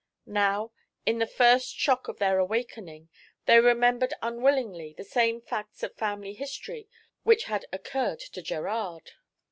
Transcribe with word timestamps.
Now, 0.25 0.71
in 1.05 1.19
the 1.19 1.27
first 1.27 1.75
shock 1.75 2.07
of 2.07 2.17
their 2.17 2.39
awakening, 2.39 3.09
they 3.45 3.59
remembered 3.59 4.15
unwillingly 4.23 4.95
the 4.97 5.03
same 5.03 5.39
facts 5.39 5.83
of 5.83 5.93
family 5.93 6.33
history 6.33 6.89
which 7.21 7.43
had 7.43 7.67
occurred 7.71 8.19
to 8.31 8.41
Gerard. 8.41 9.11